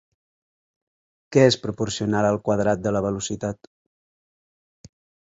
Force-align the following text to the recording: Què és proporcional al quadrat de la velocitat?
Què 1.37 1.43
és 1.51 1.59
proporcional 1.67 2.31
al 2.31 2.39
quadrat 2.49 2.83
de 2.89 2.97
la 2.99 3.05
velocitat? 3.11 3.73